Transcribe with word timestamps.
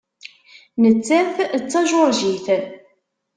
Nettat 0.81 1.35
d 1.61 1.63
Tajuṛjit. 1.71 2.45